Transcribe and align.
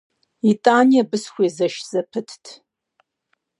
ИтӀани 0.49 0.97
абы 1.01 1.17
сыхуэзэш 1.23 1.75
зэпытт. 1.89 2.43